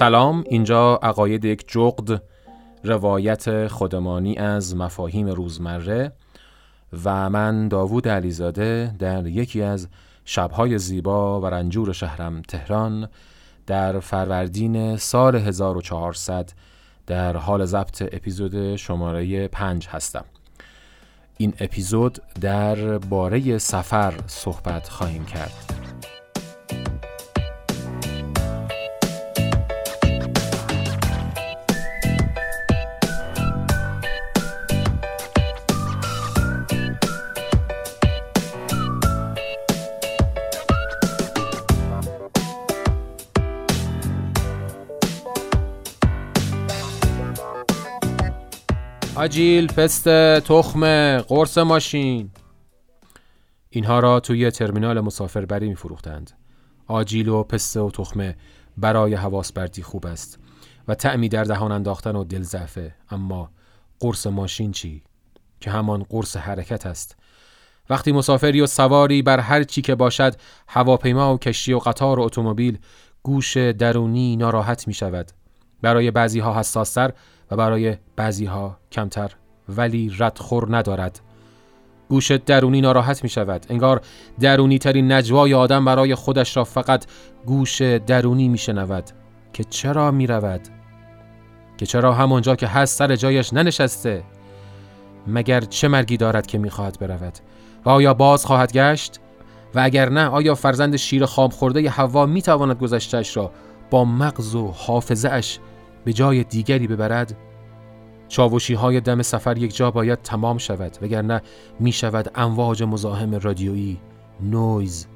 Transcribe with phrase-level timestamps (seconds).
[0.00, 0.44] سلام.
[0.46, 2.22] اینجا عقاید یک جغد
[2.84, 6.12] روایت خودمانی از مفاهیم روزمره
[7.04, 9.88] و من داوود علیزاده در یکی از
[10.24, 13.08] شبهای زیبا و رنجور شهرم تهران
[13.66, 16.50] در فروردین سال 1400
[17.06, 20.24] در حال ضبط اپیزود شماره 5 هستم.
[21.36, 25.79] این اپیزود در باره سفر صحبت خواهیم کرد.
[49.20, 52.30] آجیل، پست، تخم، قرص ماشین
[53.70, 56.30] اینها را توی ترمینال مسافربری می فروختند.
[56.86, 58.36] آجیل و پسته و تخمه
[58.76, 60.38] برای حواس بردی خوب است
[60.88, 63.50] و تعمی در دهان انداختن و دل زعفه اما
[64.00, 65.02] قرص ماشین چی؟
[65.60, 67.16] که همان قرص حرکت است
[67.90, 70.34] وقتی مسافری و سواری بر هر چی که باشد
[70.68, 72.78] هواپیما و کشتی و قطار و اتومبیل
[73.22, 75.30] گوش درونی ناراحت می شود
[75.82, 77.12] برای بعضی ها حساستر
[77.50, 79.30] و برای بعضی ها کمتر
[79.68, 81.20] ولی ردخور ندارد.
[82.08, 84.00] گوش درونی ناراحت می شود انگار
[84.40, 87.04] درونی ترین نجوای آدم برای خودش را فقط
[87.46, 89.04] گوش درونی می شنود
[89.52, 90.60] که چرا می رود
[91.78, 94.22] که چرا همانجا که هست سر جایش ننشسته؟
[95.26, 97.38] مگر چه مرگی دارد که می خواهد برود؟
[97.84, 99.20] و آیا باز خواهد گشت؟
[99.74, 103.50] و اگر نه آیا فرزند شیر خام خورده ی حوا می تواند گذشتهش را
[103.90, 105.58] با مغز و حافظه اش
[106.04, 107.36] به جای دیگری ببرد
[108.28, 111.42] چاوشی های دم سفر یک جا باید تمام شود وگرنه
[111.80, 114.00] می شود امواج مزاحم رادیویی.
[114.40, 115.06] نویز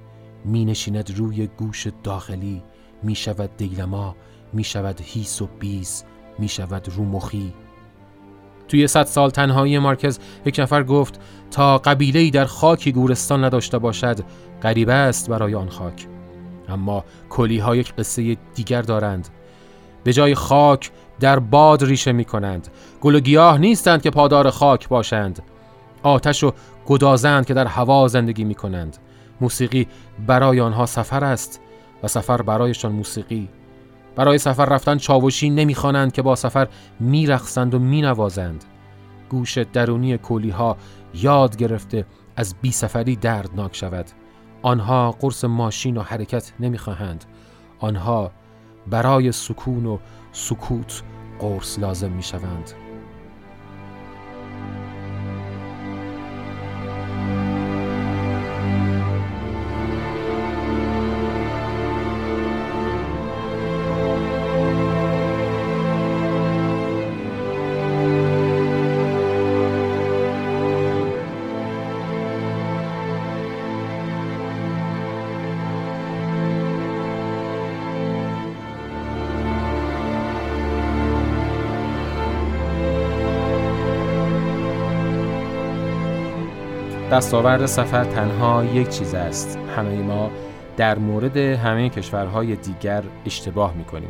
[0.45, 2.63] می نشیند روی گوش داخلی
[3.03, 4.17] می شود دیلما
[4.53, 6.05] می شود هیس و بیس
[6.39, 7.53] می شود رومخی.
[8.69, 11.21] توی صد سال تنهایی مارکز یک نفر گفت
[11.51, 14.19] تا قبیله در خاکی گورستان نداشته باشد
[14.63, 16.07] غریبه است برای آن خاک.
[16.69, 19.29] اما کلی ها یک قصه دیگر دارند.
[20.05, 22.69] به جای خاک در باد ریشه می کنند
[23.01, 25.43] گل و گیاه نیستند که پادار خاک باشند.
[26.03, 26.53] آتش و
[26.87, 28.97] گدازند که در هوا زندگی می کنند
[29.41, 29.89] موسیقی
[30.27, 31.61] برای آنها سفر است
[32.03, 33.49] و سفر برایشان موسیقی.
[34.17, 36.69] برای سفر رفتن چاوشی نمی‌خوانند که با سفر
[37.01, 38.65] میرقصند و مینوازند.
[39.29, 40.77] گوش درونی کولی ها
[41.15, 44.07] یاد گرفته از بی سفری دردناک شود.
[44.63, 47.25] آنها قرص ماشین و حرکت نمی‌خواهند.
[47.79, 48.31] آنها
[48.87, 49.99] برای سکون و
[50.33, 51.03] سکوت
[51.39, 52.84] قرص لازم می شوند.
[87.15, 89.59] دستاورد سفر تنها یک چیز است.
[89.77, 90.31] همه ما
[90.77, 94.09] در مورد همه کشورهای دیگر اشتباه می‌کنیم.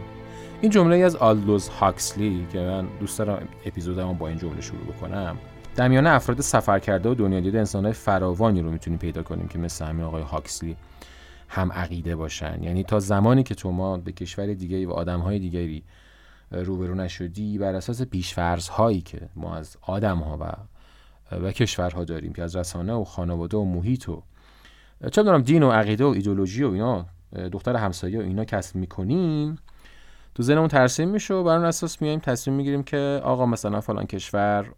[0.61, 5.37] این جمله از آلدوز هاکسلی که من دوست دارم اپیزودمو با این جمله شروع بکنم
[5.77, 9.59] در میان افراد سفر کرده و دنیا دیده انسانهای فراوانی رو می‌تونیم پیدا کنیم که
[9.59, 10.77] مثل همین آقای هاکسلی
[11.49, 12.63] هم عقیده باشن.
[12.63, 15.83] یعنی تا زمانی که تو ما به کشور دیگری و آدمهای دیگری
[16.51, 20.45] روبرو نشدی بر اساس پیشفرض هایی که ما از آدم ها و
[21.33, 24.23] و کشورها داریم که از رسانه و خانواده و محیط و
[25.13, 27.07] چه دارم دین و عقیده و ایدولوژی و اینا
[27.53, 29.59] دختر همسایه و اینا کسب می‌کنیم.
[30.35, 34.07] تو ذهنمون ترسیم میشه و بر اون اساس میایم تصمیم می‌گیریم که آقا مثلا فلان
[34.07, 34.73] کشور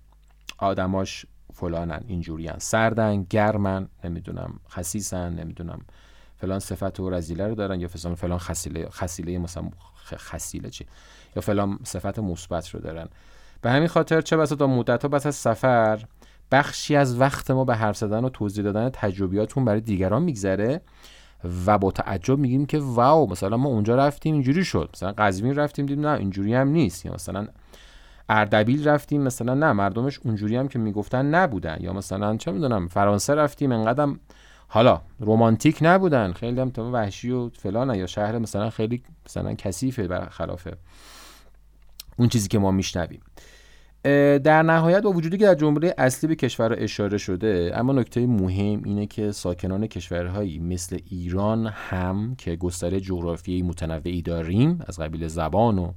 [0.59, 5.81] آدماش فلانن اینجورین سردن گرمن نمی‌دونم خسیسن نمی‌دونم
[6.37, 9.71] فلان صفت و رزیله رو دارن یا فلان فلان خسیله خسیله مثلا
[10.17, 10.87] خسیله چی؟
[11.37, 13.09] یا فلان صفت مثبت رو دارن.
[13.63, 16.05] به همین خاطر چه بسا تا مدت ها بس از سفر
[16.51, 20.81] بخشی از وقت ما به حرف زدن و توضیح دادن تجربیاتون برای دیگران میگذره
[21.67, 24.91] و با تعجب میگیم که واو مثلا ما اونجا رفتیم اینجوری شد.
[24.95, 27.07] مثلا قزوین رفتیم دیدیم نه اینجوری هم نیست.
[27.07, 27.49] یا مثلا
[28.29, 31.77] اردبیل رفتیم مثلا نه مردمش اونجوری هم که می‌گفتن نبودن.
[31.81, 34.09] یا مثلا چه می‌دونم فرانسه رفتیم انقدر
[34.69, 36.33] حالا رومانتیک نبودن.
[36.33, 40.69] خیلی هم وحشی و فلان یا شهر مثلا خیلی مثلا کثیفه برخلاف
[42.17, 43.21] اون چیزی که ما میشنویم.
[44.45, 48.83] در نهایت با وجودی که در جمله اصلی به کشور اشاره شده اما نکته مهم
[48.85, 55.79] اینه که ساکنان کشورهایی مثل ایران هم که گستره جغرافیایی متنوعی داریم از قبیل زبان
[55.79, 55.93] و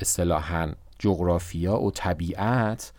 [0.00, 2.92] اصطلاحا جغرافیا و طبیعت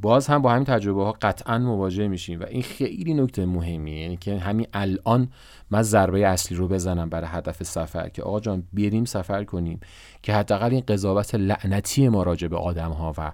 [0.00, 4.16] باز هم با همین تجربه ها قطعا مواجه میشیم و این خیلی نکته مهمیه یعنی
[4.16, 5.28] که همین الان
[5.70, 9.80] من ضربه اصلی رو بزنم برای هدف سفر که آقا جان بریم سفر کنیم
[10.22, 13.32] که حداقل این قضاوت لعنتی ما راجع به آدم ها و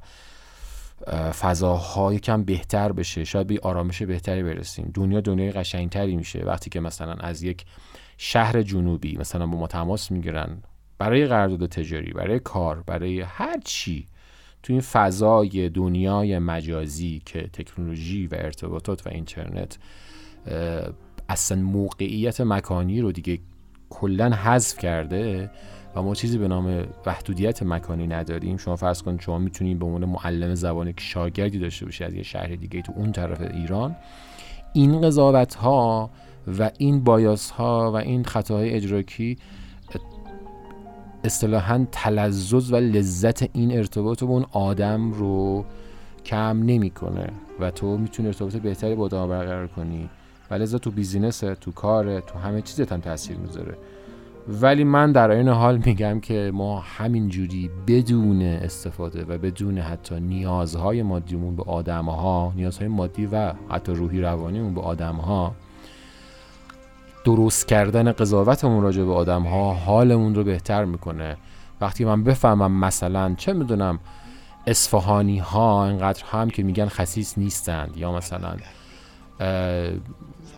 [1.33, 4.91] فضاها یکم بهتر بشه شاید به آرامش بهتری برسیم.
[4.95, 6.45] دنیا دنیای قشنگتری میشه.
[6.45, 7.65] وقتی که مثلا از یک
[8.19, 10.63] شهر جنوبی مثلا با ما تماس می‌گیرن
[10.99, 14.07] برای قرارداد تجاری برای کار برای هر چی
[14.67, 19.79] تو این فضای دنیای مجازی که تکنولوژی و ارتباطات و اینترنت
[21.29, 23.39] اصلا موقعیت مکانی رو دیگه
[23.91, 25.51] کلا حذف کرده
[25.97, 28.57] و ما چیزی به نام محدودیت مکانی نداریم.
[28.57, 32.23] شما فرض کنید شما می‌تونید به عنوان معلم زبان که شاگردی داشته باشید از یه
[32.23, 33.97] شهر دیگه تو اون طرف ایران.
[34.73, 36.11] این قضاوت ها
[36.59, 39.39] و این بایاس ها و این خطاهای اجراکی
[41.27, 45.65] اصطلاحا تلذذ و لذت این ارتباط با اون آدم رو
[46.25, 47.29] کم نمی‌کنه.
[47.61, 50.09] و تو می‌تونی ارتباط بهتری با آدم برقرار کنی.
[50.51, 53.79] و لذا تو بیزینس تو کار تو همه چیزت هم تاثیر می‌ذاره.
[54.49, 61.03] ولی من در این حال میگم که ما همینجوری بدون استفاده و بدون حتی نیازهای
[61.03, 65.55] مادیمون به آدمها نیازهای مادی و حتی روحی روانیمون به آدمها
[67.27, 71.37] درست کردن قضاوتمون راجع به آدم ها حالمون رو بهتر می‌کنه.
[71.81, 73.99] وقتی من بفهمم مثلا چه می‌دونم
[74.67, 78.57] اصفهانی ها انقدر هم که میگن خسیس نیستند یا مثلا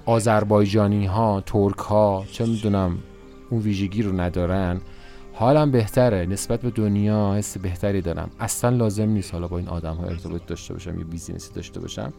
[0.06, 2.98] آذربایجانی ها ترک ها چه می‌دونم
[3.50, 4.80] اون ویژگی رو ندارن
[5.34, 6.26] حالم بهتره.
[6.26, 8.30] نسبت به دنیا حس بهتری دارم.
[8.40, 12.12] اصلا لازم نیست حالا با این آدم ها ارتباط داشته باشم یا بیزینسی داشته باشم.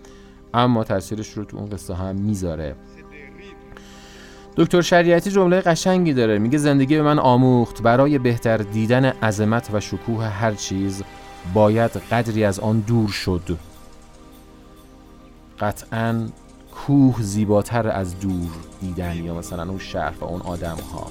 [0.53, 2.75] اما تاثیرش رو تو اون قصه هم می‌ذاره.
[4.59, 6.39] دکتر شریعتی جمله قشنگی داره.
[6.39, 7.81] میگه زندگی به من آموخت.
[7.81, 11.03] برای بهتر دیدن عظمت و شکوه هر چیز
[11.53, 13.57] باید قدری از آن دور شد.
[15.59, 16.27] قطعا
[16.71, 18.49] کوه زیباتر از دور
[18.81, 21.07] دیدن یا مثلا اون شهر و اون آدم ها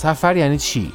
[0.00, 0.92] سفر یعنی چی؟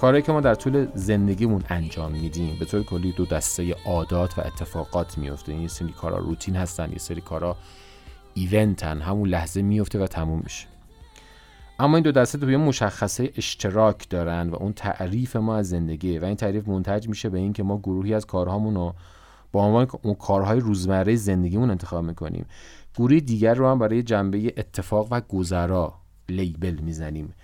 [0.00, 2.56] کاری که ما در طول زندگیمون انجام میدیم.
[2.58, 5.54] به طور کلی دو دسته عادات و اتفاقات میفته.
[5.54, 7.56] یه سری کارا روتین هستن یه سری کارا
[8.34, 9.00] ایونتن.
[9.00, 10.66] همون لحظه میفته و تموم میشه.
[11.78, 16.24] اما این دو دسته توی مشخصه اشتراک دارن و اون تعریف ما از زندگی و
[16.24, 18.94] این تعریف منتج میشه به این که ما گروهی از کارهامون رو
[19.52, 22.46] با عنوان اون کارهای روزمره زندگیمون انتخاب می‌کنیم.
[22.96, 25.94] گروهی دیگر رو هم برای جنبه اتفاق و گذرا
[26.28, 27.34] لیبل می‌زنیم.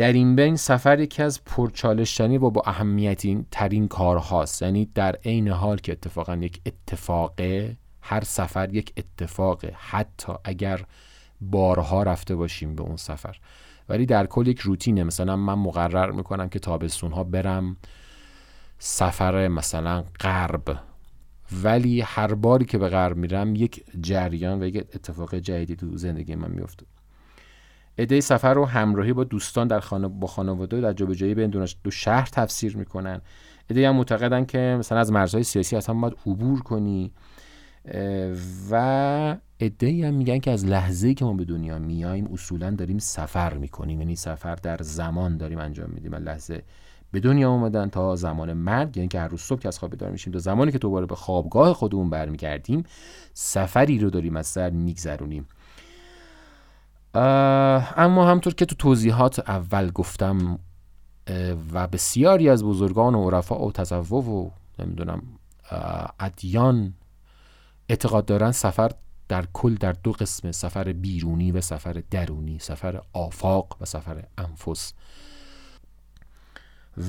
[0.00, 4.62] در این بین سفر یکی از پرچالشتنی و با اهمیتی ترین کارهاست.
[4.62, 10.84] یعنی در عین حال که اتفاقا یک اتفاقه هر سفر یک اتفاقه حتی اگر
[11.40, 13.36] بارها رفته باشیم به اون سفر.
[13.88, 15.04] ولی در کل یک روتینه.
[15.04, 17.76] مثلا من مقرر می‌کنم که تابستون ها برم
[18.78, 20.78] سفر مثلا غرب.
[21.62, 26.34] ولی هر باری که به غرب میرم یک جریان و یک اتفاق جدیدی تو زندگی
[26.34, 26.86] من میفته
[28.00, 31.50] ایده سفر رو همراهی با دوستان در خانه با خانواده در جابجایی بین
[31.84, 33.20] دو شهر تفسیر می‌کنن.
[33.70, 37.12] ایده هم معتقدن که مثلا از مرزهای سیاسی اصلا باید عبور کنی
[38.70, 43.54] و ایده هم میگن که از لحظه که ما به دنیا میایم اصولا داریم سفر
[43.54, 44.00] می‌کنیم.
[44.00, 46.14] یعنی سفر در زمان داریم انجام میدیم.
[46.14, 46.62] از لحظه
[47.12, 50.10] به دنیا اومدن تا زمان مرگ یعنی که هر روز صبح که از خواب بیدار
[50.10, 52.82] میشیم تا زمانی که دوباره به خوابگاه خودمون برمیگردیم
[53.34, 55.46] سفری رو داریم از سر میگذرونیم.
[57.14, 60.58] اما همطور که تو توضیحات اول گفتم
[61.72, 65.22] و بسیاری از بزرگان و عرفا و تصوف و نمی‌دونم
[66.20, 66.94] ادیان
[67.88, 68.90] اعتقاد دارن سفر
[69.28, 74.94] در کل در دو قسم سفر بیرونی و سفر درونی سفر آفاق و سفر انفس.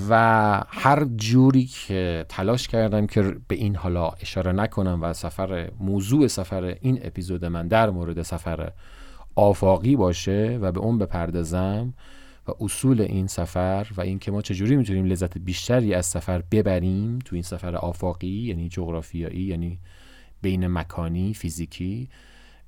[0.09, 6.27] و هر جوری که تلاش کردم که به این حالا اشاره نکنم و سفر موضوع
[6.27, 8.71] سفر این اپیزود من در مورد سفر
[9.41, 11.93] آفاقی باشه و به اون بپردازم
[12.47, 17.35] و اصول این سفر و اینکه ما چجوری می‌تونیم لذت بیشتری از سفر ببریم تو
[17.35, 19.79] این سفر آفاقی یعنی جغرافیایی یعنی
[20.41, 22.09] بین مکانی فیزیکی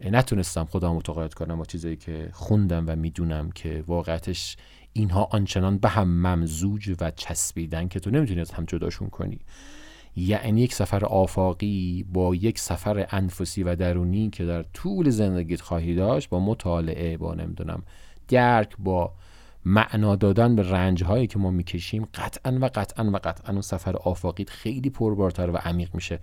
[0.06, 4.58] نتونستم خودم متقاعد کنم با چیزایی که خوندم و می‌دونم که واقعتش
[4.94, 9.40] اینها آنچنان به هم ممزوج و چسبیدن که تو نمی‌تونی از هم جداشون کنی.
[10.16, 15.96] یعنی یک سفر آفاقی با یک سفر انفسی و درونی که در طول زندگیت خواهی
[15.96, 17.84] داشت با مطالعه با نمی‌دونم
[18.28, 19.14] درک با
[19.66, 23.96] معنا دادن به رنج هایی که ما می‌کشیم قطعا و قطعا و قطعا اون سفر
[23.96, 26.20] آفاقیت خیلی پربارتر و عمیق میشه.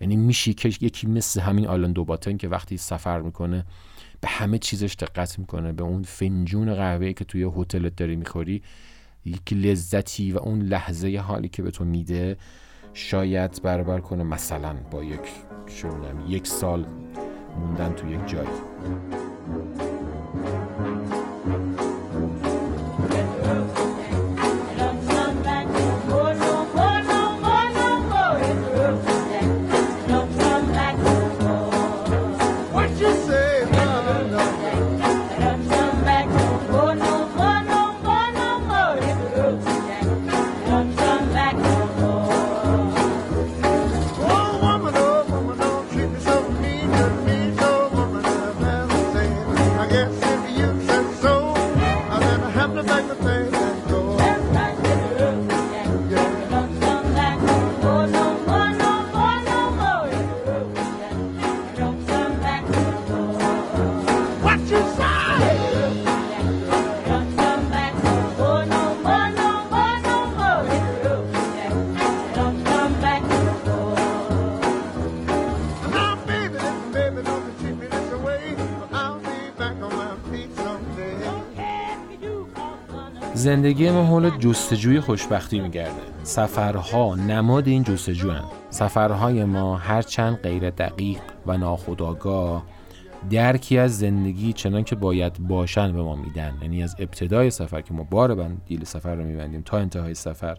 [0.00, 3.64] یعنی میشی که یکی مثل همین آلن دوباتن که وقتی سفر می‌کنه
[4.20, 8.62] به همه چیزش دقت می‌کنه به اون فنجون قهوه که توی هتلت داری می‌خوری
[9.24, 12.36] یک لذتی و اون لحظه حالی که به تو میده.
[12.94, 15.20] شاید برابر کنه مثلا با یک
[16.28, 16.86] یک سال
[17.60, 18.48] موندن تو یک جایی.
[49.94, 50.33] yeah.
[83.54, 86.00] زندگی ما حول جستجوی خوشبختی میگرده.
[86.22, 88.44] سفرها نماد این جستجو هم.
[88.70, 92.64] سفرهای ما هرچند غیر دقیق و ناخودآگاه
[93.30, 96.58] درکی از زندگی چنان که باید باشن به ما میدن.
[96.62, 100.56] یعنی از ابتدای سفر که ما بار بند دیل سفر رو میبندیم تا انتهای سفر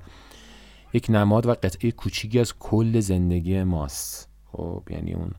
[0.93, 4.29] یک نماد و قطعه کوچیکی از کل زندگی ماست.
[4.51, 5.31] خب یعنی اون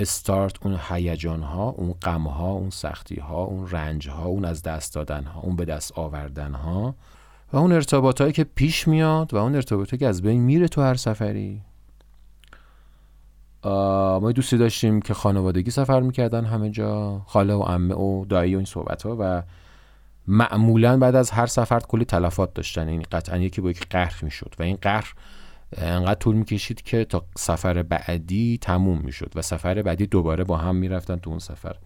[0.00, 4.62] استارت اون هیجان ها اون غم ها اون سختی ها اون رنج ها اون از
[4.62, 6.94] دست دادن ها اون به دست آوردن ها
[7.52, 10.82] و اون ارتباط هایی که پیش میاد و اون ارتباط که از بین میره تو
[10.82, 11.62] هر سفری.
[13.64, 18.58] ما دوستی داشتیم که خانوادگی سفر می‌کردن همه جا خاله و عمه و دایی و
[18.58, 19.42] این صحبت ها و
[20.26, 22.80] معمولا بعد از هر سفر کلی تلفات داشتن.
[22.80, 25.14] این یعنی قطعا یکی با یک قهر می‌شد و این قهر
[25.76, 30.76] انقدر طول می‌کشید که تا سفر بعدی تموم می‌شد و سفر بعدی دوباره با هم
[30.76, 31.76] می‌رفتن تو اون سفر.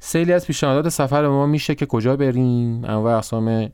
[0.00, 3.70] سیلی از پیشنهادات سفر ما میشه که کجا بریم؟ انواع اقسام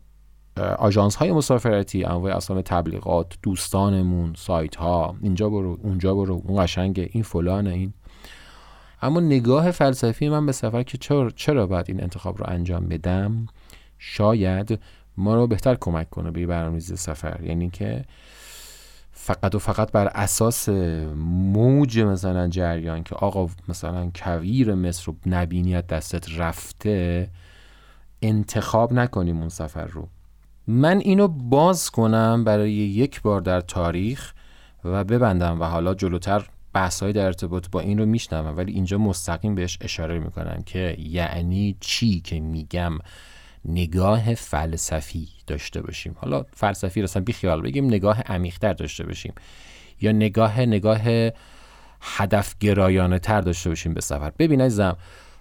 [0.78, 7.08] آژانس های مسافرتی انواع اقسام تبلیغات دوستانمون سایت ها اینجا برو اونجا برو اون قشنگه
[7.12, 7.92] این فلانه این.
[9.02, 13.46] اما نگاه فلسفی من به سفر که چرا چرا باید این انتخاب رو انجام بدم؟
[13.98, 14.78] شاید
[15.16, 17.40] ما رو بهتر کمک کنه به برنامه‌ریزی سفر.
[17.44, 18.04] یعنی که
[19.26, 20.68] فقط و فقط بر اساس
[21.18, 27.28] موج مثلا جریان که آقا مثلا کویر مصر رو نبینیت دستت رفته
[28.22, 30.08] انتخاب نکنیم اون سفر رو.
[30.66, 34.32] من اینو باز کنم برای یک بار در تاریخ
[34.84, 38.56] و ببندم و حالا جلوتر بحثهایی در ارتباط با این رو میشنوم.
[38.56, 42.98] ولی اینجا مستقیم بهش اشاره می‌کنم که یعنی چی که میگم.
[43.68, 46.16] نگاه فلسفی داشته باشیم.
[46.18, 49.34] حالا فلسفی رو بی خیال بگیم نگاه عمیقتر داشته باشیم.
[50.00, 51.00] یا نگاه نگاه
[52.00, 54.32] هدف گرایانه تر داشته باشیم به سفر.
[54.38, 54.96] ببین عزیزم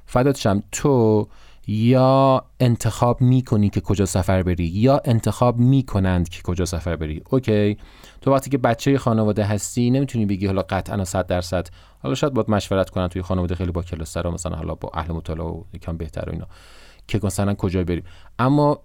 [0.06, 1.28] فدات تو
[1.68, 7.22] یا انتخاب می‌کنی که کجا سفر بری یا انتخاب می‌کنند که کجا سفر بری.
[7.30, 7.78] اوکی؟
[8.22, 11.68] تو وقتی که بچه خانواده هستی نمی‌تونی بگی حالا قطعا 100 درصد.
[12.04, 15.46] حالا شاید باید مشورت کنن توی خانواده خیلی با کلاس مثلا حالا با اهل مطالعه
[15.46, 16.48] و یکم بهتر و اینا.
[17.08, 18.04] که مثلا کجا بریم.
[18.40, 18.80] اما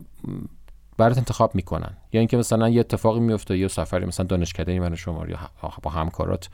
[0.97, 1.97] برات انتخاب می‌کنن.
[2.13, 5.39] یا اینکه مثلا یه اتفاقی میفته یا سفری مثلا دانشکده من شما یا
[5.83, 6.49] با همکارات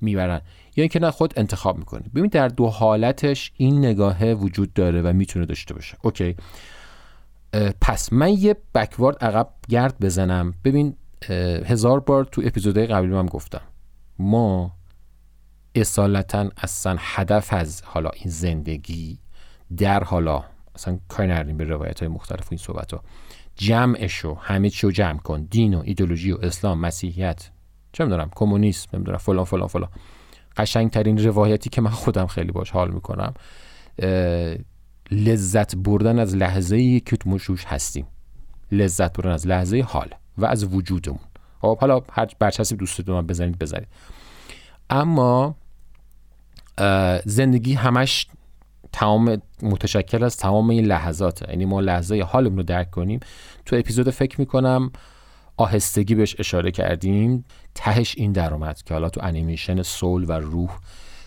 [0.00, 0.40] می‌برن.
[0.76, 2.08] یا اینکه نه خود انتخاب می‌کنی.
[2.14, 5.96] ببین در دو حالتش این نگاهه وجود داره و می‌تونه داشته باشه.
[6.02, 6.36] اوکی.
[7.80, 10.54] پس من یه بکوارد عقب گرد بزنم.
[10.64, 10.96] ببین
[11.64, 13.62] هزار بار تو اپیزودهای قبلی هم گفتم.
[14.18, 14.72] ما
[15.74, 19.18] اصالتا اصلا هدف از حالا این زندگی
[19.76, 20.44] در حالا
[20.78, 23.02] اصلا کاری نردیم به روایت های مختلف و این صحبت ها
[23.56, 25.42] جمعشو همه چی رو جمع کن.
[25.42, 27.50] دین و ایدولوژی و اسلام مسیحیت
[27.92, 29.88] چه می‌دونم کمونیسم نمی‌دونم فلان فلان فلان.
[30.56, 33.34] قشنگترین روایتی که من خودم خیلی باش حال می‌کنم
[35.10, 38.06] لذت بردن از لحظه ای که تو مشوش هستیم.
[38.72, 41.20] لذت بردن از لحظه حال و از وجودمون.
[41.60, 43.88] خب حالا هر برچسب دوست من بزنید بزنید
[44.90, 45.54] اما
[47.24, 48.26] زندگی همش
[48.98, 53.20] تمام متشکل از تمام این لحظات یعنی ما لحظه حالمون رو درک کنیم.
[53.66, 54.92] تو اپیزود فکر می‌کنم
[55.56, 57.44] آهستگی بهش اشاره کردیم.
[57.74, 60.78] تهش این در اومد که حالا تو انیمیشن سول و روح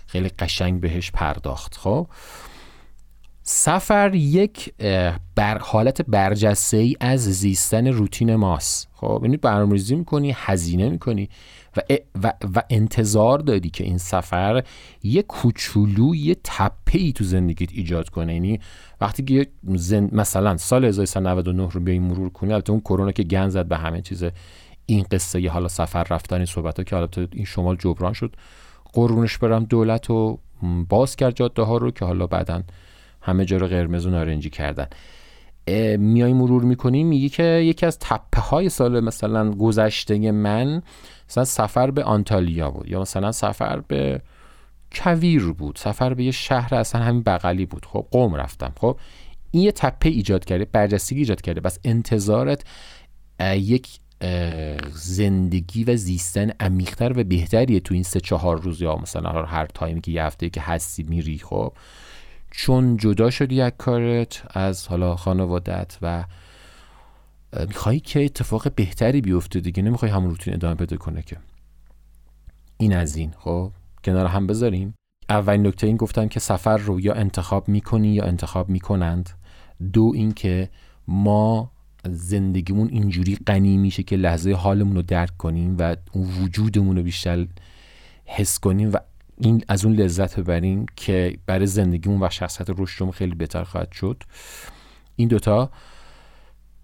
[0.07, 1.77] خیلی قشنگ بهش پرداخت.
[1.77, 2.07] خب؟
[3.43, 4.73] سفر یک
[5.35, 8.89] بر حالت برجسته ای از زیستن روتین ماست.
[8.93, 11.29] خب؟ یعنی برنامه‌ریزی می‌کنی هزینه می‌کنی.
[11.77, 11.81] و,
[12.23, 14.63] و, و انتظار داری که این سفر
[15.03, 18.33] یه کوچولو یه تپه ای تو زندگیت ایجاد کنه.
[18.33, 18.59] یعنی
[19.01, 19.47] وقتی که
[20.11, 24.01] مثلا سال 1399 رو بیای مرور کنی البته اون کرونا که گن زد به همه
[24.01, 24.23] چیز
[24.85, 28.35] این قصه یه حالا سفر رفتن این صحبت ها که حالا این شمال جبران شد.
[28.93, 30.39] قرونش برم دولت و
[30.89, 32.63] باز کرد جاده ها رو که حالا بعدا
[33.21, 34.87] همه جا رو قرمز و نارنجی کردن.
[35.97, 40.81] میای مرور می‌کنی میگی که یکی از تپه های سال مثلا گذشته من
[41.31, 44.21] مثلا سفر به آنتالیا بود یا مثلا سفر به
[44.91, 47.85] کویر بود سفر به یه شهر اصلا همین بغلی بود.
[47.85, 48.73] خب قوم رفتم.
[48.77, 48.99] خب
[49.51, 51.61] این یه تپه ایجاد کرده برجستگی ایجاد کرده.
[51.61, 52.63] بس انتظارت
[53.39, 53.99] یک
[54.93, 58.81] زندگی و زیستن عمیقتر و بهتریه تو این سه چهار روز.
[58.81, 61.37] یا مثلا هر تایمی که یه هفته که هستی میری.
[61.37, 61.73] خب
[62.51, 66.23] چون جدا شدی یک کارت از حالا خانوادت و
[67.67, 71.37] میخوایی که اتفاق بهتری بیفته دیگه؟ نمی‌خوای همون روتین ادامه بده کنه که.
[72.77, 73.71] این از این خب؟
[74.03, 74.93] کنار هم بذاریم.
[75.29, 79.29] اولین نکته این گفتم که سفر رو یا انتخاب می‌کنی یا انتخاب می‌کنند.
[79.93, 80.69] دو اینکه
[81.07, 81.71] ما
[82.05, 87.47] زندگیمون اینجوری غنی میشه که لحظه حالمون رو درک کنیم و اون وجودمون رو بیشتر
[88.25, 88.97] حس کنیم و
[89.37, 94.23] این از اون لذت ببریم که برای زندگیمون و شخصیت رشدمون خیلی بهتر خواهد شد.
[95.15, 95.71] این دوتا.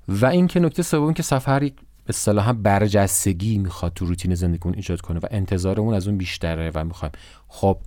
[0.08, 1.70] و اینکه نکته سوم که سفر
[2.10, 7.12] اصطلاحا برجستگی می‌خواد تو روتین زندگیمون ایجاد کنه و انتظارمون از اون بیشتره و می‌خوایم.
[7.48, 7.78] خب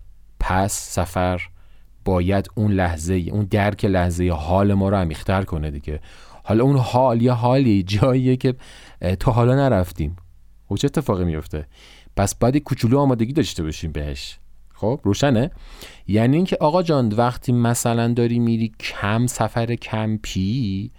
[0.40, 1.40] پس سفر
[2.04, 6.00] باید اون لحظه اون درک لحظه حال ما رو عمیق‌تر کنه دیگه.
[6.44, 8.54] حالا اون حال یا حالی جاییه که
[9.20, 10.16] تا حالا نرفتیم.
[10.68, 11.66] خب چه اتفاقی میفته
[12.16, 14.38] پس باید کوچولو آمادگی داشته باشیم بهش.
[14.74, 15.50] خب روشنه؟
[16.06, 20.90] یعنی اینکه آقا جان وقتی مثلا داری میری کم سفر کمپی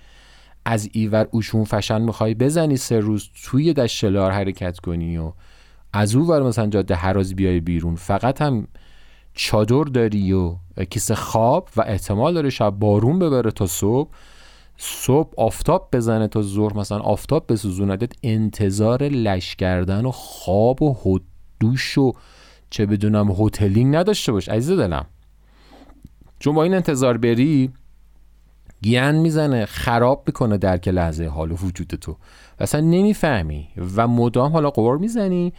[0.66, 5.34] از ایور اوشون فشن می‌خوای بزنی سه روز توی دشتلار حرکت کنی و
[5.94, 8.68] از او ور مثلا جاده هراز بیای بیرون فقط هم
[9.34, 10.56] چادر داری و
[10.90, 14.10] کیسه خواب و احتمال داره شب بارون ببره تا صبح.
[14.78, 21.20] صبح آفتاب بزنه تا ظهر مثلا آفتاب بسوزوندت انتظار لش کردن و خواب و
[21.60, 22.14] دوش و
[22.70, 25.06] چه بدونم هتلینگ نداشته باش عزیز دلم.
[26.40, 27.72] چون با این انتظار بری
[28.82, 32.12] گیان می‌زنه خراب می‌کنه درک لحظه حال و وجود تو.
[32.12, 32.18] و
[32.60, 33.68] اصلا نمی‌فهمی.
[33.96, 35.54] و مدام حالا قور می‌زنی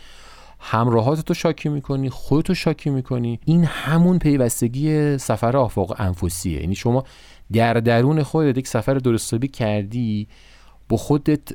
[0.59, 3.41] همراهات تو شاکی می‌کنی خودتو شاکی می‌کنی.
[3.45, 6.61] این همون پیوستگی سفر آفاق انفسیه.
[6.61, 7.05] یعنی شما
[7.53, 10.29] در درون خودت یک سفر درستابی کردی
[10.89, 11.53] با خودت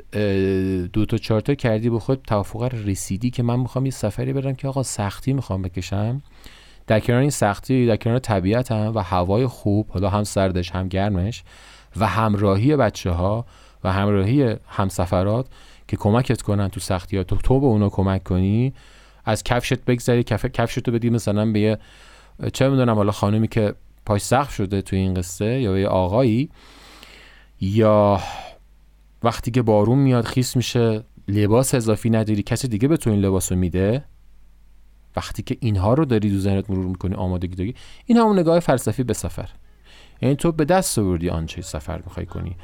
[0.93, 4.56] دو تا چهار تا کردی با خود توافق رسیدی که من می‌خوام یه سفری برم
[4.56, 6.21] که آقا سختی می‌خوام بکشم.
[6.88, 10.88] در کنار این سختی در کنار طبیعت هم و هوای خوب حالا هم سردش هم
[10.88, 11.43] گرمش
[11.95, 13.45] و همراهی بچه ها
[13.84, 15.47] و همراهی همسفرات
[15.88, 18.73] که کمکت کنن تو سختی ها تو, تو به اونا کمک کنی
[19.26, 21.78] از کفشت بگذری کف کفشتو بدی مثلا به یه
[22.54, 23.73] چه می‌دونم حالا خانمی که
[24.06, 26.50] پاش سخت شده تو این قصه یا به یه آقایی
[27.62, 28.19] یا
[29.23, 33.52] وقتی که بارون میاد خیس میشه لباس اضافی نداری کسی دیگه به تو این لباس
[33.52, 34.04] میده؟
[35.17, 37.75] وقتی که اینها رو داری دو ذهنت مرور می‌کنی آمادگی داری
[38.06, 39.49] این همون نگاه فلسفی به سفر.
[40.21, 42.56] یعنی تو به دست آوردی آنچه سفر می‌خوای کنی.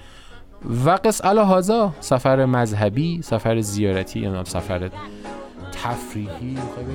[0.85, 4.89] و قص هازا سفر مذهبی سفر زیارتی یا سفر
[5.71, 6.85] تفریحی می‌خوای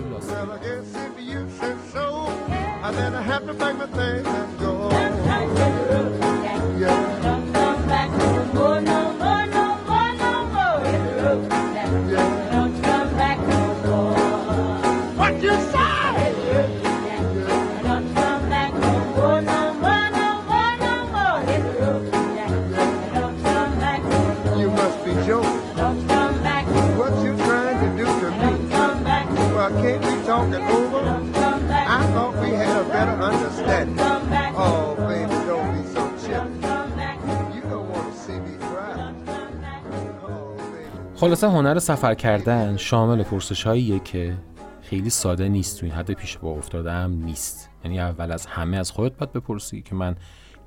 [41.20, 44.36] خلاصه هنر سفر کردن شامل پرسش هاییه که
[44.82, 45.80] خیلی ساده نیست.
[45.80, 47.70] تو این حد پیش با افتاده نیست.
[47.84, 50.16] یعنی اول از همه از خودت باید بپرسی که من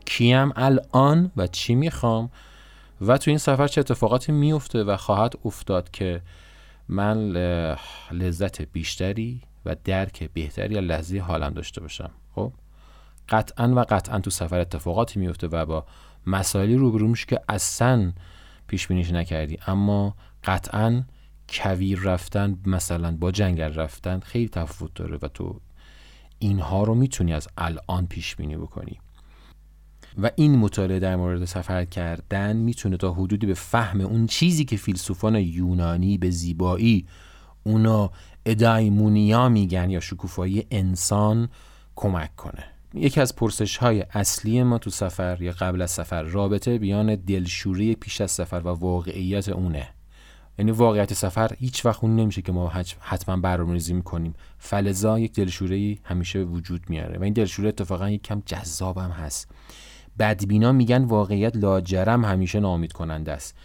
[0.05, 2.29] کیم الان و چی می‌خوام
[3.01, 6.21] و تو این سفر چه اتفاقاتی میفته و خواهد افتاد که
[6.89, 7.31] من
[8.11, 12.11] لذت بیشتری و درک بهتری از لحظه حالم داشته باشم.
[12.35, 12.53] خب؟
[13.29, 15.85] قطعا و قطعا تو سفر اتفاقاتی میفته و با
[16.27, 18.11] مسائلی روبرو میشه که اصلا
[18.71, 19.57] پیش بینیش نکردی.
[19.67, 21.03] اما قطعا
[21.49, 25.59] کویر رفتن مثلا با جنگل رفتن خیلی تفاوت داره و تو
[26.39, 28.99] اینها رو می‌تونی از الان پیش بینی بکنی.
[30.17, 34.77] و این مطالعه در مورد سفر کردن می‌تونه تا حدودی به فهم اون چیزی که
[34.77, 37.07] فیلسوفان یونانی به زیبایی
[37.63, 38.11] اونا
[38.45, 41.49] ادایمونیا میگن یا شکوفایی انسان
[41.95, 42.70] کمک کنه.
[42.93, 47.95] یکی از پرسش های اصلی ما تو سفر یا قبل از سفر رابطه بیان دلشوری
[47.95, 49.89] پیش از سفر و واقعیت اونه.
[50.59, 54.33] یعنی واقعیت سفر هیچ وقت اون نمیشه که ما حتما برنامه‌ریزی می‌کنیم.
[54.57, 59.51] فلزا یک دلشوره همیشه وجود میاره و این دلشوره اتفاقا یک کم جذابم هست.
[60.19, 63.57] بدبینا میگن واقعیت لاجرم همیشه نامید کننده است.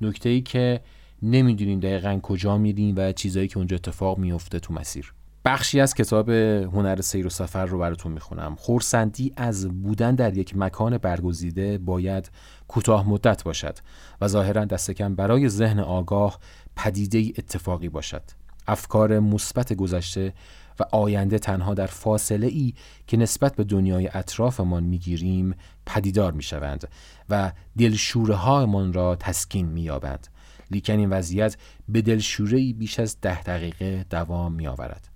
[0.00, 0.80] نکته ای که
[1.22, 5.14] نمی‌دونیم دقیقا کجا میریم و چیزایی که اونجا اتفاق میفته تو مسیر.
[5.44, 8.54] بخشی از کتاب هنر سیر و سفر رو براتون می‌خونم.
[8.54, 12.30] خورسندی از بودن در یک مکان برگزیده باید
[12.68, 13.78] کوتاه مدت باشد
[14.20, 16.38] و ظاهرا دست کم برای ذهن آگاه
[16.76, 18.22] پدیده اتفاقی باشد.
[18.66, 20.32] افکار مثبت گذشته
[20.80, 22.74] و آینده تنها در فاصله ای
[23.06, 25.54] که نسبت به دنیای اطرافمان می‌گیریم
[25.86, 26.88] پدیدار می‌شوند
[27.28, 30.28] و دلشوره هایمان را تسکین مییابند.
[30.70, 31.56] لیکن این وضعیت
[31.88, 35.11] به دلشوره بیش از ده دقیقه دوام میآورد.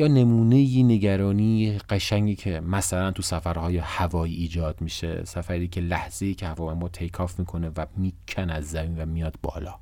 [0.00, 6.46] یا نمونه نگرانی قشنگی که مثلا تو سفرهای هوایی ایجاد میشه؟ سفری که لحظه که
[6.46, 9.74] هواپیما تیکاف می‌کنه و میکن از زمین و میاد بالا.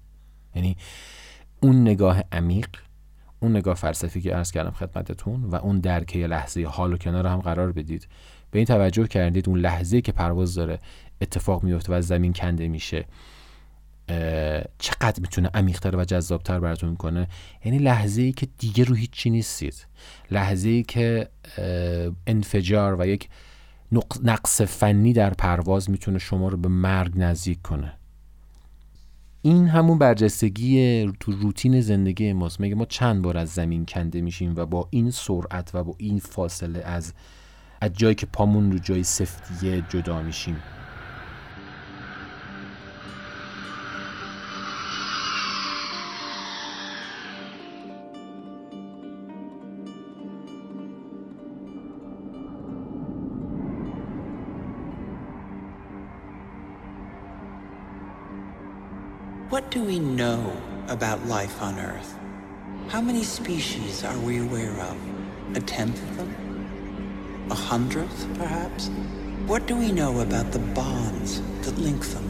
[0.54, 0.76] یعنی
[1.62, 2.68] اون نگاه عمیق
[3.40, 7.38] اون نگاه فلسفی که ارز کردم خدمتتون و اون درکه لحظه حال و کنار هم
[7.38, 8.08] قرار بدید.
[8.50, 10.78] به این توجه کردید اون لحظه که پرواز داره
[11.20, 13.04] اتفاق میفته و زمین کنده میشه.
[14.78, 17.28] چقدر می‌تونه عمیقتر و جذابتر براتون کنه؟
[17.64, 19.86] یعنی لحظه ای که دیگه رو هیچی نیستید.
[20.30, 21.28] لحظه ای که
[22.26, 23.28] انفجار و یک
[24.22, 27.92] نقص فنی در پرواز می‌تونه شما رو به مرگ نزدیک کنه.
[29.42, 32.60] این همون برجستگی تو روتین زندگی ماست.
[32.60, 36.18] مگه ما چند بار از زمین کنده میشیم و با این سرعت و با این
[36.18, 37.12] فاصله از
[37.80, 40.56] از جایی که پامون رو جای سفتیه جدا میشیم.
[59.78, 60.52] Do we know
[60.88, 62.18] about life on Earth?
[62.88, 64.96] How many species are we aware of?
[65.56, 67.46] A tenth of them?
[67.48, 68.88] A hundredth, perhaps?
[69.46, 72.27] What do we know about the bonds that link them?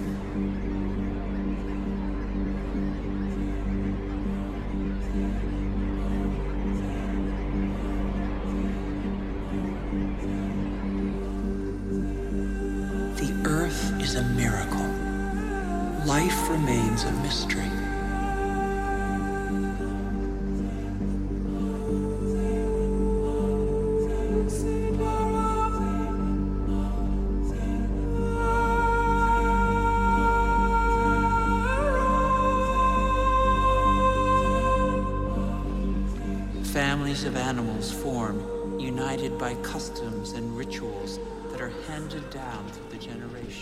[37.38, 38.36] Animals form,
[38.78, 41.18] united by customs and rituals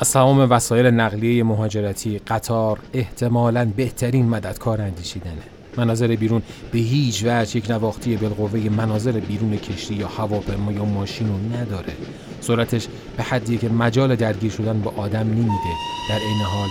[0.00, 5.42] از تمام وسایل نقلیه مهاجرتی قطار احتمالا بهترین مددکار اندیشیدنه.
[5.76, 11.28] مناظر بیرون به هیچ وجه یک نواختی بالقوه مناظر بیرون کشتی یا هواپیما یا ماشین
[11.28, 11.92] رو نداره.
[12.40, 15.72] سرعتش به حدیه که مجال درگیر شدن با آدم نمیده.
[16.08, 16.68] در این حال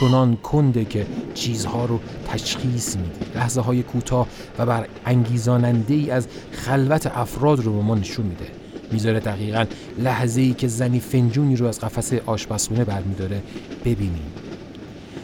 [0.00, 4.26] چنان کنده که چیزها رو تشخیص میده لحظه های کوتاه
[4.58, 8.46] و بر انگیزاننده ای از خلوت افراد رو به ما نشون میده.
[8.92, 9.64] می‌ذاره دقیقا
[9.98, 13.42] لحظه ای که زنی فنجونی رو از قفسه آشپزخونه برمیداره.
[13.84, 14.32] ببینیم.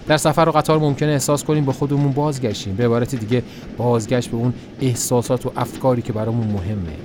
[0.09, 2.75] در سفر و قطار ممکنه احساس کنیم به خودمون بازگشتیم.
[2.75, 3.43] به عبارت دیگه
[3.77, 6.97] بازگشت به اون احساسات و افکاری که برامون مهمه.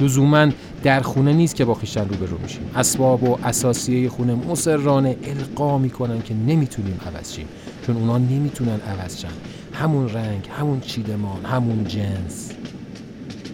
[0.00, 0.48] لزوما
[0.82, 2.70] در خونه نیست که با خیشتن روبرو میشیم.
[2.76, 7.48] اسباب و اساسیه خونه مصرانه القا می‌کنن که نمی‌تونیم عوض شیم.
[7.86, 9.28] چون اونا نمی‌تونن عوض شن.
[9.72, 12.52] همون رنگ همون چیدمان همون جنس.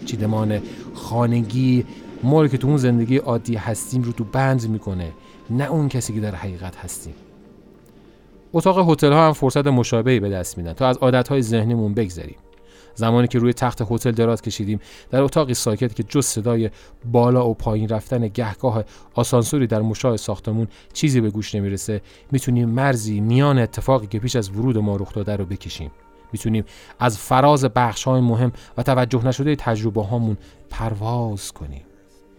[0.05, 0.59] چیدمان
[0.93, 1.85] خانگی
[2.23, 5.11] ما که تو اون زندگی عادی هستیم رو تو بند می‌کنه.
[5.49, 7.13] نه اون کسی که در حقیقت هستیم.
[8.53, 12.35] اتاق هتل ها هم فرصت مشابهی به دست میدن تا از عادت های ذهنمون بگذریم.
[12.97, 14.79] زمانی که روی تخت هتل دراز کشیدیم
[15.09, 16.69] در اتاقی ساکت که جز صدای
[17.11, 18.83] بالا و پایین رفتن گهگاه
[19.13, 24.49] آسانسوری در مشاه ساختمون چیزی به گوش نمی‌رسه می‌تونیم مرزی میان اتفاقی که پیش از
[24.49, 25.91] ورود ما رخ داده رو بکشیم.
[26.31, 26.63] می‌تونیم
[26.99, 30.37] از فراز بخش های مهم و توجه نشده تجربه هامون
[30.69, 31.86] پرواز کنیم.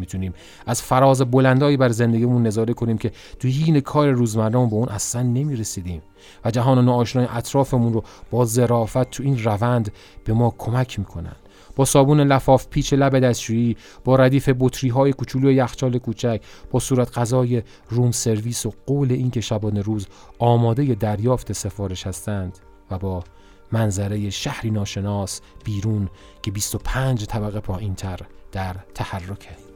[0.00, 0.34] می‌تونیم.
[0.66, 5.22] از فراز بلندایی بر زندگیمون نظاره کنیم که تو هین کار روزمرهمون به اون اصلا
[5.22, 6.02] نمی‌رسیدیم
[6.44, 9.92] و جهان ناآشنای اطرافمون رو با ظرافت تو این روند
[10.24, 11.36] به ما کمک می‌کنن.
[11.76, 17.18] با صابون لفاف پیچ لب دستشویی با ردیف بطری های کوچولو یخچال کوچک با صورت
[17.18, 20.06] غذای روم سرویس و قول اینکه شبانه روز
[20.38, 22.58] آماده دریافت سفارش هستند
[22.90, 23.24] و با
[23.72, 26.08] منظره شهری ناشناس بیرون
[26.42, 28.20] که 25 طبقه پایین تر
[28.52, 29.67] در تحرکه.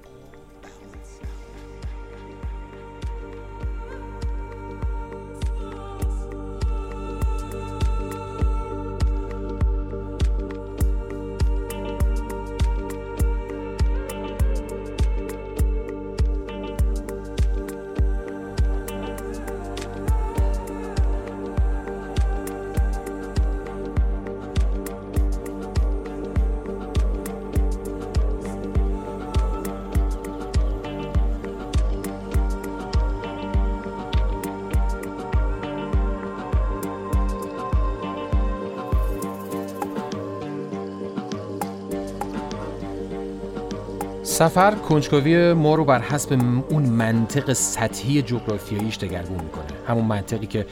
[44.42, 46.32] سفر کنجکاوی ما رو بر حسب
[46.68, 49.64] اون منطق سطحی جغرافیاییش دگرگون می‌کنه.
[49.86, 50.66] همون منطقی که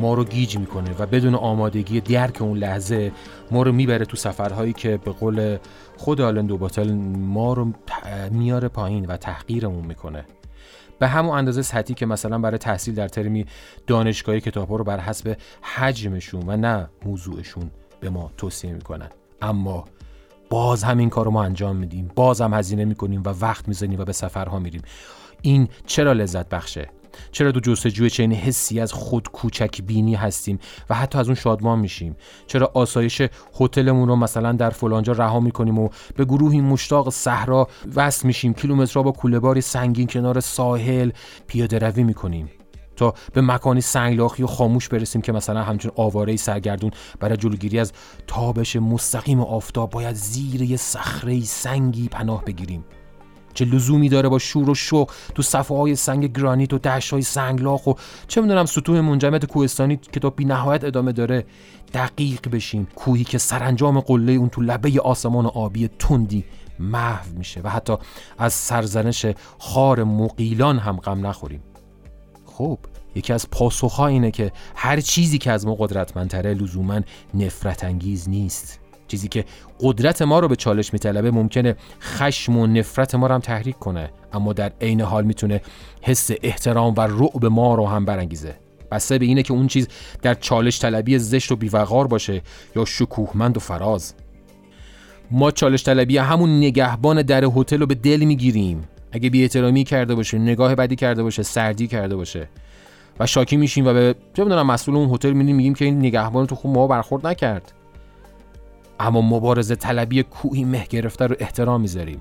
[0.00, 3.12] ما رو گیج می‌کنه و بدون آمادگی درک اون لحظه
[3.50, 5.58] ما رو می‌بره تو سفرهایی که به قول
[5.96, 7.72] خود آلن دوباتل ما رو
[8.30, 10.24] میاره پایین و تحقیرمون می‌کنه.
[10.98, 13.46] به همون اندازه سطحی که مثلا برای تحصیل در ترمی
[13.86, 19.08] دانشگاهی کتاب رو بر حسب حجمشون و نه موضوعشون به ما توصیه می‌کنن.
[19.42, 19.84] اما
[20.50, 22.10] باز هم این کار رو ما انجام میدیم.
[22.16, 24.82] باز هم هزینه می‌کنیم و وقت می‌زنیم و به سفرها میریم.
[25.42, 26.90] این چرا لذت بخشه؟
[27.32, 30.58] چرا دو جستجوی چنین حسی از خود کوچک بینی هستیم
[30.90, 33.22] و حتی از اون شادمان میشیم؟ چرا آسایش
[33.60, 39.02] هتلمون رو مثلا در فلانجا رها می‌کنیم و به گروهی مشتاق صحرا وصل میشیم کیلومترها
[39.02, 41.10] با کولهباری سنگین کنار ساحل
[41.46, 42.50] پیاده روی می‌کنیم؟
[43.00, 47.92] تا به مکانی سنگلاخی و خاموش برسیم که مثلا همچون آواره سرگردون برای جلوگیری از
[48.26, 52.84] تابش مستقیم آفتاب باید زیر یه صخره سنگی پناه بگیریم.
[53.54, 57.22] چه لزومی داره با شور و شوق تو صفحه های سنگ گرانیت و دشت های
[57.22, 57.92] سنگلاخ و
[58.28, 61.44] چه می‌دونم سطوح منجمد کوهستانی که تا بی نهایت ادامه داره
[61.94, 62.88] دقیق بشیم.
[62.96, 66.44] کوهی که سرانجام قله اون تو لبه آسمان آبی تندی
[66.78, 67.96] محو میشه و حتی
[68.38, 69.26] از سرزنش
[69.58, 71.62] خار مقیلان هم غم نخوریم.
[72.60, 72.78] خب
[73.14, 77.00] یکی از پاسخها اینه که هر چیزی که از ما قدرتمندتره لزوما
[77.34, 78.80] نفرت انگیز نیست.
[79.08, 79.44] چیزی که
[79.80, 84.10] قدرت ما رو به چالش میطلبه ممکنه خشم و نفرت ما رو هم تحریک کنه
[84.32, 85.60] اما در عین حال می‌تونه
[86.02, 88.54] حس احترام و رعب ما رو هم برانگیزه.
[88.90, 89.88] بسته به اینه که اون چیز
[90.22, 92.42] در چالش طلبی زشت و بیوقار باشه
[92.76, 94.14] یا شکوهمند و فراز.
[95.30, 98.84] ما چالش طلبی همون نگهبان در هتل رو به دل می‌گیریم.
[99.12, 102.48] اگه بی احترامی کرده باشه نگاه بدی کرده باشه سردی کرده باشه.
[103.20, 106.46] و شاکی میشیم و به چه می‌دونم مسئول اون هتل میریم میگیم که این نگهبان
[106.46, 107.72] تو خوب ما برخورد نکرد.
[109.00, 112.20] اما مبارزه طلبی کوهی مه گرفته رو احترام می‌ذاریم.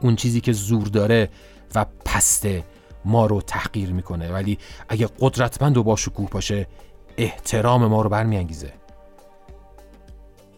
[0.00, 1.28] اون چیزی که زور داره
[1.74, 2.64] و پسته
[3.04, 4.32] ما رو تحقیر می‌کنه.
[4.32, 6.66] ولی اگه قدرتمند و با شکوه باشه
[7.16, 8.72] احترام ما رو برمیانگیزه.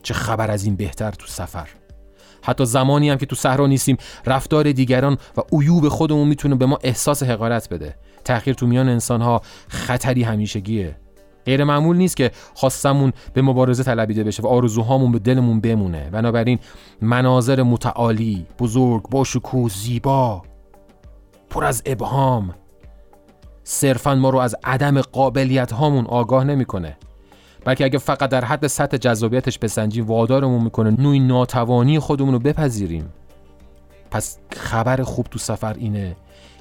[0.03, 1.69] چه خبر از این بهتر تو سفر؟
[2.43, 6.79] حتی زمانی هم که تو صحرا نیستیم رفتار دیگران و عیوب خودمون می‌تونه به ما
[6.83, 7.97] احساس حقارت بده.
[8.25, 10.97] تأخیر تو میان انسانها خطری همیشگیه.
[11.47, 16.11] غیر معمول نیست که خواستمون به مبارزه طلبیده بشه و آرزوهامون به دلمون بمونه.
[16.11, 16.59] بنابراین
[17.03, 20.43] مناظر متعالی بزرگ با شکوه زیبا
[21.51, 22.55] پر از ابهام
[23.65, 26.97] صرفا ما رو از عدم قابلیت هامون آگاه نمی‌کنه.
[27.65, 33.13] بلکه اگه فقط در حد سطح جذابیتش بسنجیم وادارمون می‌کنه نوعی ناتوانی خودمون رو بپذیریم.
[34.11, 36.17] پس خبر خوب تو سفر اینه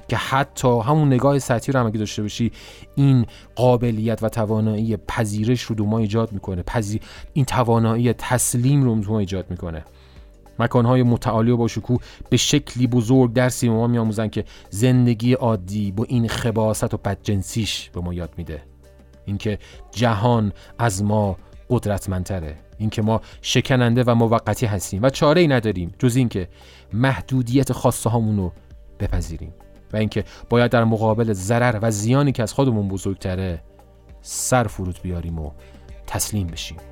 [0.08, 2.52] که حتی همون نگاه سطحی رو هم اگه داشته باشی
[2.94, 6.62] این قابلیت و توانایی پذیرش رو دو ما ایجاد می‌کنه.
[6.62, 7.00] پذیر...
[7.32, 9.84] این توانایی تسلیم رو دو ما ایجاد می‌کنه.
[10.58, 11.98] مکانهای متعالی و با شکوه
[12.30, 17.90] به شکلی بزرگ درسی به ما میآموزن که زندگی عادی با این خباست و بدجنسیش
[17.90, 18.62] به ما یاد میده.
[19.30, 19.58] اینکه
[19.90, 21.36] جهان از ما
[21.70, 26.48] قدرتمندتره اینکه ما شکننده و موقتی هستیم و چاره ای نداریم جز اینکه
[26.92, 28.52] محدودیت خاصه رو
[29.00, 29.54] بپذیریم
[29.92, 33.62] و اینکه باید در مقابل ضرر و زیانی که از خودمون بزرگتره
[34.22, 35.50] سر فرود بیاریم و
[36.06, 36.89] تسلیم بشیم.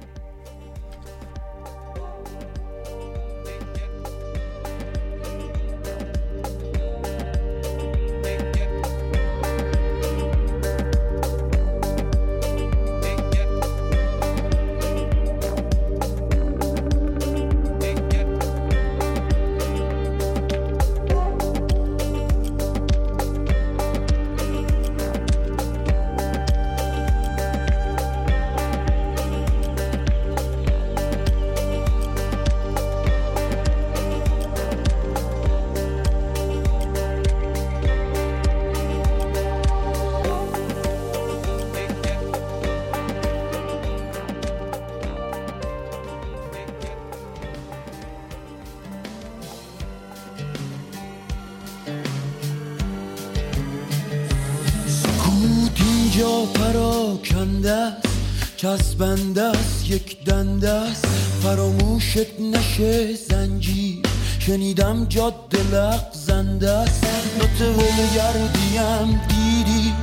[62.08, 63.98] فراموشت نشه زنجیر
[64.38, 67.04] شنیدم جاده لغزنده است.
[67.38, 67.76] نوت
[68.16, 69.94] گردیم دیدی.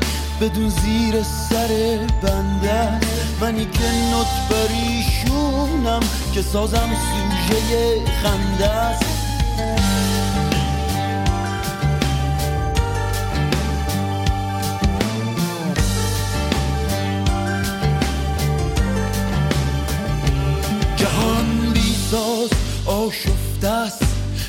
[0.41, 2.99] بدون زیر سر بنده
[3.41, 5.99] منی که نوت بریشونم.
[6.33, 9.14] که سازم سوژه خنده است.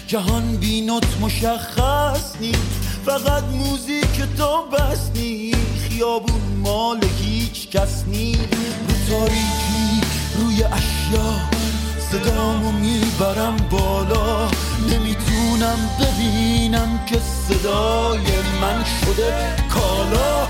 [0.06, 2.80] جهان بینات مشخص نیست.
[3.06, 5.10] فقط موزیک تو بس
[5.88, 8.40] خیابون مال هیچ کس نیست.
[8.88, 10.00] رو تاریکی
[10.38, 11.34] روی اشیا
[12.10, 14.48] صدامو می‌برم بالا.
[14.90, 18.26] نمی‌تونم ببینم که صدای
[18.60, 20.45] من شده کالا.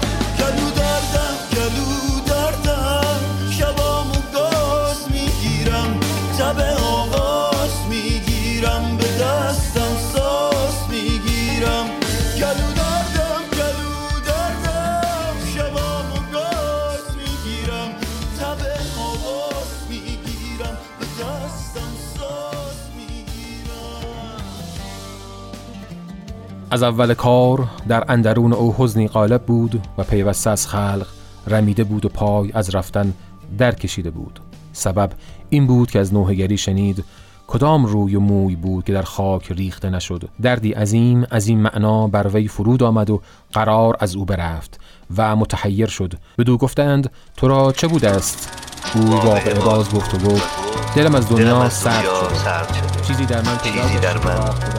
[26.77, 31.07] از اول کار در اندرون او حزنی غالب بود و پیوسته از خلق
[31.47, 33.15] رمیده بود و پای از رفتن
[33.59, 34.41] در کشیده بود.
[34.73, 35.11] سبب
[35.51, 37.05] این بود که از نوهگری شنید
[37.47, 40.29] کدام روی و موی بود که در خاک ریخته نشد.
[40.43, 44.81] دردی عظیم از این معنا بر وی فرود آمد و قرار از او برفت
[45.17, 46.15] و متحیر شد.
[46.39, 48.51] بدو گفتند تو را چه بود است؟
[48.95, 50.49] او واقع باز گفت و گفت
[50.97, 53.03] دلم از دنیا سرد شد.
[53.07, 53.57] چیزی در من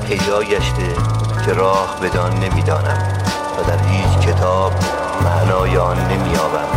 [0.07, 1.26] پیدا گشته.
[1.47, 3.03] که راه بدان نمی‌دانم
[3.57, 4.71] و در هیچ کتاب
[5.23, 6.67] معنای آن نمییابم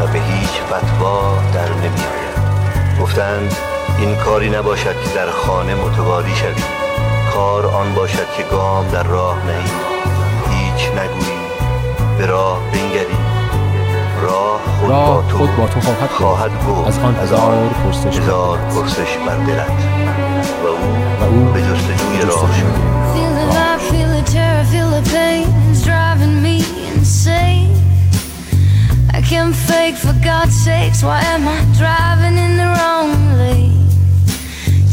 [0.00, 3.00] و به هیچ فتوا در نمیآیم.
[3.00, 3.56] گفتند
[3.98, 6.62] این کاری نباشد که در خانه متواری شوی
[7.34, 9.70] کار آن باشد که گام در راه نهی
[10.50, 11.38] هیچ نگویی
[12.18, 13.18] به راه بنگری
[14.22, 18.20] راه خود, با, تو خود با تو خواهد, خواهد بود از آن هزار پرسش,
[18.74, 19.70] پرسش بر دلت.
[20.64, 23.01] و او, و او به جستجوی راه شد.
[29.32, 31.00] Can fake for God's sakes.
[31.08, 33.10] Why am I driving in the wrong
[33.40, 33.88] lane?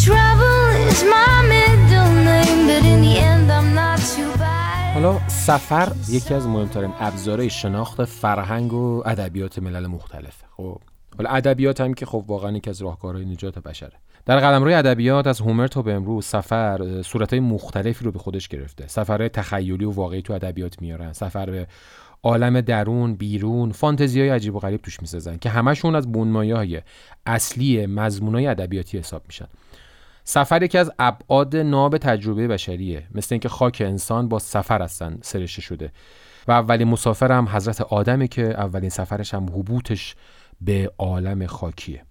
[0.06, 4.94] Trouble is my middle name, but in the end I'm not too bad.
[4.94, 10.46] حالا سفر یکی از مهمترین ابزارهای شناخت فرهنگ و ادبیات ملل مختلفه.
[10.58, 10.82] خب
[11.20, 13.93] حالا ادبیات هم که خب واقعا یکی از راهکارهای نجات بشره.
[14.26, 18.88] در قلمرو ادبیات از هومر تا به امروز سفر صورتهای مختلفی رو به خودش گرفته.
[18.88, 21.13] سفرهای تخیلی و واقعی تو ادبیات میارن.
[21.13, 21.67] سفر به
[22.24, 26.82] عالم درون بیرون فانتزی های عجیب و غریب توش می‌سازن که همشون از بنمایه های
[27.26, 29.47] اصلی مضمون های ادبیاتی حساب میشن.
[30.24, 33.07] سفر یکی از ابعاد ناب تجربه بشریه.
[33.15, 35.91] مثل اینکه خاک انسان با سفر هستن سرشته شده.
[36.47, 40.15] و اولین مسافر هم حضرت آدمه که اولین سفرش هم حبوتش
[40.62, 42.03] به عالم خاکیه.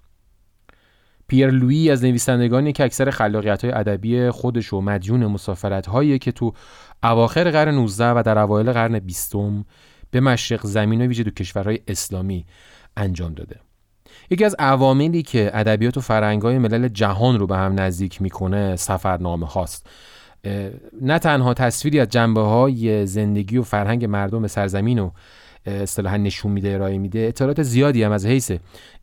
[1.28, 6.32] پیر لویی از نویسندگانی که اکثر خلاقیت های ادبی خودش و مدیون مسافرت هایی که
[6.32, 6.52] تو
[7.02, 9.34] اواخر قرن 19 و در اوایل قرن 20
[10.10, 12.46] به مشرق زمین و ویژه دو کشورهای اسلامی
[12.96, 13.60] انجام داده.
[14.30, 19.46] یکی از عواملی که ادبیات و فرهنگ‌های ملل جهان رو به هم نزدیک می‌کنه سفرنامه
[19.46, 19.86] هاست.
[21.02, 25.10] نه تنها تصویری از جنبه های زندگی و فرهنگ مردم سرزمین و
[25.68, 27.18] اصطلاحا نشون میده ارائه میده.
[27.18, 28.52] اطلاعات زیادی هم از حیث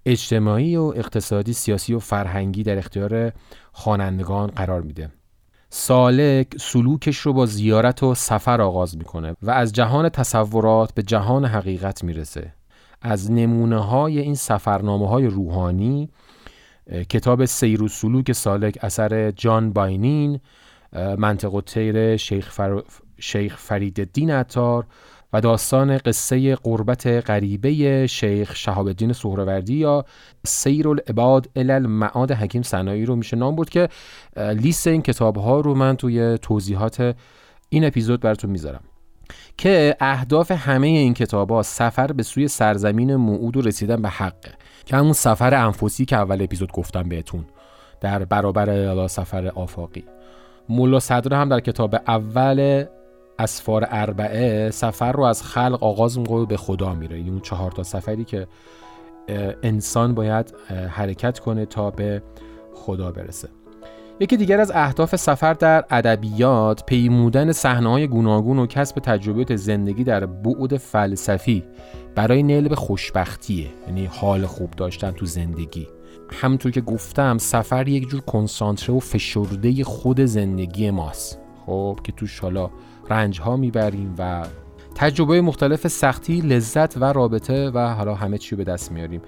[0.05, 3.31] اجتماعی و اقتصادی سیاسی و فرهنگی در اختیار
[3.71, 5.09] خوانندگان قرار میده.
[5.69, 11.45] سالک سلوکش رو با زیارت و سفر آغاز می‌کنه و از جهان تصورات به جهان
[11.45, 12.53] حقیقت می‌رسه.
[13.01, 16.09] از نمونه های این سفرنامه های روحانی
[17.09, 20.39] کتاب سیر و سلوک سالک اثر جان باینین
[21.17, 22.81] منطق و تیر شیخ, فر...
[23.19, 24.85] شیخ فرید الدین عطار
[25.35, 30.05] و داستان قصه قربت غریبه شیخ شهاب الدین سهروردی یا
[30.45, 33.89] سیر العباد الال معاد حکیم سنایی رو میشه نام بود که
[34.37, 37.15] لیست این کتاب ها رو من توی توضیحات
[37.69, 38.81] این اپیزود براتون می‌ذارم.
[39.57, 44.51] که اهداف همه این کتاب ها سفر به سوی سرزمین موعود و رسیدن به حقه
[44.85, 47.45] که همون سفر انفسی که اول اپیزود گفتم بهتون.
[48.01, 50.03] در برابر سفر آفاقی.
[50.69, 52.85] مولا صدر هم در کتاب اول
[53.39, 57.17] اسفار اربعه سفر رو از خلق آغاز می‌کنه به خدا میره.
[57.17, 58.47] یعنی اون چهار تا سفری که
[59.63, 60.53] انسان باید
[60.89, 62.23] حرکت کنه تا به
[62.73, 63.49] خدا برسه.
[64.19, 70.25] یکی دیگر از اهداف سفر در ادبیات پیمودن صحنه‌های گوناگون و کسب تجربیات زندگی در
[70.25, 71.63] بعد فلسفی
[72.15, 75.87] برای نیل به خوشبختیه یعنی حال خوب داشتن تو زندگی.
[76.31, 81.41] همونطور که گفتم سفر یک جور کنسانتره و فشرده خود زندگی ماست.
[81.65, 82.69] خب که توش حالا
[83.09, 84.45] رنج ها می‌بریم و
[84.95, 89.21] تجربه مختلف سختی لذت و رابطه و حالا همه چی به دست میاریم.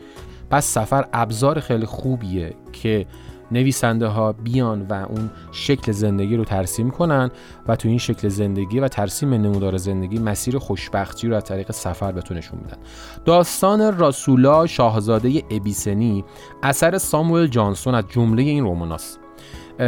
[0.49, 3.05] پس سفر ابزار خیلی خوبیه که
[3.51, 7.31] نویسنده ها بیان و اون شکل زندگی رو ترسیم کنن
[7.67, 12.11] و تو این شکل زندگی و ترسیم نمودار زندگی مسیر خوشبختی رو از طریق سفر
[12.11, 12.77] بهتونشون میدن.
[13.25, 16.25] داستان راسولا شاهزاده ابیسنی
[16.63, 19.19] اثر ساموئل جانسون از جمله این روماناست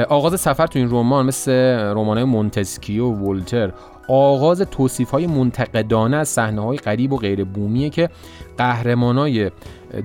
[0.09, 3.71] آغاز سفر تو این رمان مثل رمان مونتسکیو و ولتر.
[4.09, 8.09] آغاز توصیف های منتقدانه از صحنه های غریب و غیر بومیه که
[8.57, 9.51] قهرمان های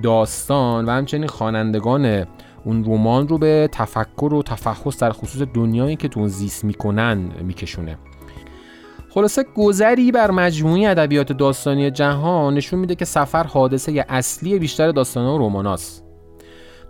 [0.03, 2.25] داستان و همچنین خوانندگان
[2.63, 7.17] اون رمان رو به تفکر و تفحص در خصوص دنیایی که تو اون زیست می‌کنن
[7.41, 7.97] میکشونه.
[9.09, 15.25] خلاصه گذری بر مجموعی ادبیات داستانی جهان نشون میده که سفر حادثه اصلی بیشتر داستان
[15.25, 16.04] و رماناست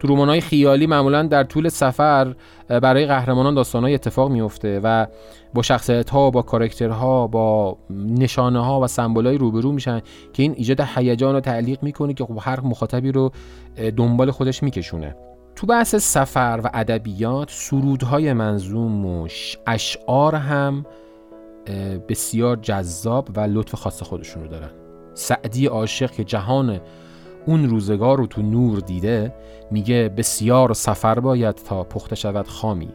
[0.08, 2.36] تو های خیالی معمولا در طول سفر
[2.68, 5.08] برای قهرمانان های اتفاق میفته و
[5.54, 10.02] با شخصیت ها با کارکترها با نشانه ها و سمبول های روبرو میشن
[10.34, 13.32] که این ایجاد هیجان رو تعلیق می‌کنه که خب هر مخاطبی رو
[13.98, 15.16] دنبال خودش میکشونه.
[15.56, 19.28] تو بحث سفر و ادبیات سرودهای منظوم و
[19.68, 20.86] اشعار هم
[22.10, 24.70] بسیار جذاب و لطف خاص خودشون رو دارن.
[25.14, 26.80] سعدی عاشق که جهان
[27.46, 29.34] اون روزگار رو تو نور دیده
[29.72, 32.90] میگه بسیار سفر باید تا پخته شود خامی.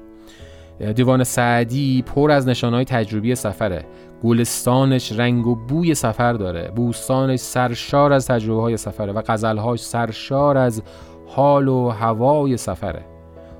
[0.94, 3.84] دیوان سعدی پر از نشانهای تجربی سفره.
[4.22, 6.72] گلستانش رنگ و بوی سفر داره.
[6.76, 10.82] بوستانش سرشار از تجربه های سفره و غزلهاش سرشار از
[11.26, 13.04] حال و هوای سفره.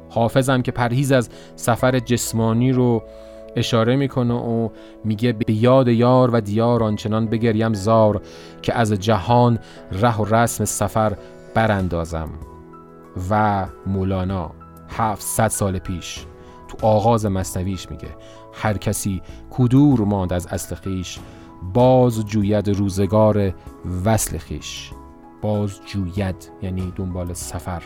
[0.08, 3.02] حافظم که پرهیز از سفر جسمانی رو
[3.56, 4.68] اشاره می‌کنه و
[5.04, 8.22] میگه به یاد یار و دیار آنچنان بگریم زار
[8.62, 9.58] که از جهان
[9.92, 11.16] ره و رسم سفر
[11.54, 12.28] براندازم.
[13.30, 14.50] و مولانا
[14.88, 16.26] 700 سال پیش
[16.68, 18.08] تو آغاز مصنویش میگه
[18.52, 21.18] هر کسی کدور ماند از اصل خیش
[21.74, 23.54] باز جوید روزگار
[24.04, 24.90] وصل خیش.
[25.42, 27.82] باز جوید یعنی دنبال سفر.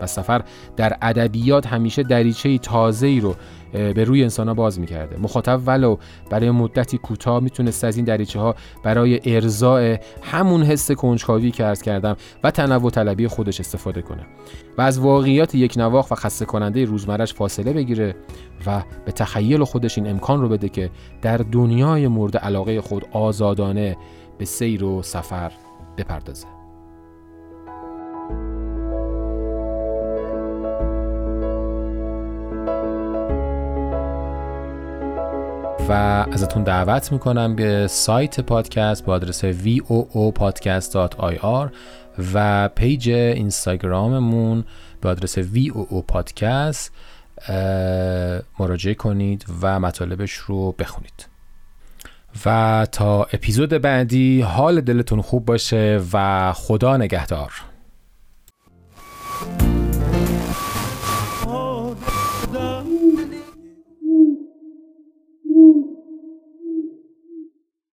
[0.00, 0.42] و سفر
[0.76, 3.34] در ادبیات همیشه دریچه تازه ای رو
[3.72, 5.16] به روی انسان ها باز می‌کرده.
[5.18, 5.96] مخاطب ولو
[6.30, 11.82] برای مدتی کوتاه می‌تونست از این دریچه ها برای ارزای همون حس کنجکاوی که ارز
[11.82, 14.26] کردم و تنوع طلبی خودش استفاده کنه
[14.78, 18.14] و از واقعیات یک نواخ و خسته کننده روزمرش فاصله بگیره
[18.66, 20.90] و به تخیل خودش این امکان رو بده که
[21.22, 23.96] در دنیای مورد علاقه خود آزادانه
[24.38, 25.52] به سیر و سفر
[25.98, 26.59] بپردازه.
[35.90, 41.68] و ازتون دعوت می‌کنم به سایت پادکست با آدرس voopodcast.ir
[42.34, 44.64] و پیج اینستاگراممون
[45.00, 46.92] به آدرس VOO پادکست
[48.58, 51.26] مراجعه کنید و مطالبش رو بخونید.
[52.46, 57.52] و تا اپیزود بعدی حال دلتون خوب باشه و خدا نگهدار.